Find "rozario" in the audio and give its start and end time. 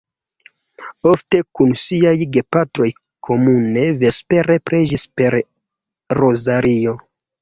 6.21-6.97